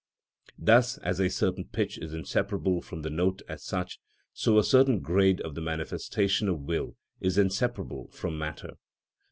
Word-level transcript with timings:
Thus, 0.57 0.97
as 0.97 1.19
a 1.19 1.29
certain 1.29 1.65
pitch 1.65 1.99
is 1.99 2.11
inseparable 2.11 2.81
from 2.81 3.03
the 3.03 3.11
note 3.11 3.43
as 3.47 3.63
such, 3.63 3.99
so 4.33 4.57
a 4.57 4.63
certain 4.63 4.99
grade 4.99 5.39
of 5.41 5.53
the 5.53 5.61
manifestation 5.61 6.49
of 6.49 6.61
will 6.61 6.95
is 7.19 7.37
inseparable 7.37 8.09
from 8.09 8.35
matter. 8.35 8.77